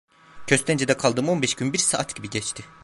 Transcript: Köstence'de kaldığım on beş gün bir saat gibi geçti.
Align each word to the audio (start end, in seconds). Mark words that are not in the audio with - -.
Köstence'de 0.47 0.97
kaldığım 0.97 1.29
on 1.29 1.41
beş 1.41 1.55
gün 1.55 1.73
bir 1.73 1.77
saat 1.77 2.15
gibi 2.15 2.29
geçti. 2.29 2.63